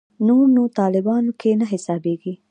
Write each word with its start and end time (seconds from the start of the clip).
نور 0.27 0.45
نو 0.55 0.63
طالبانو 0.79 1.31
کې 1.39 1.51
نه 1.59 1.65
حسابېږي. 1.71 2.33